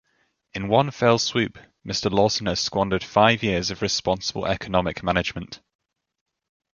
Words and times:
In 0.55 0.67
one 0.67 0.89
fell 0.89 1.19
swoop 1.19 1.59
Mr 1.85 2.09
Lawson 2.11 2.47
has 2.47 2.59
squandered 2.59 3.03
five 3.03 3.43
years 3.43 3.69
of 3.69 3.83
responsible 3.83 4.47
economic 4.47 5.03
management. 5.03 5.59